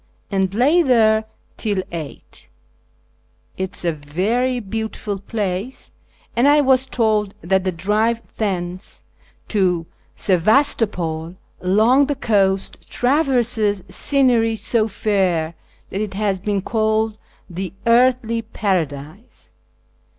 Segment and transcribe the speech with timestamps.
[0.31, 1.25] and lay there
[1.57, 2.49] till 8.
[3.55, 5.91] It is a very beautiful place,
[6.35, 9.03] and I was told that the drive thence
[9.49, 9.85] to
[10.15, 15.53] Sebastopol along the coast traverses scenery so fair
[15.91, 19.53] that it has been called" the Earthly Paradise."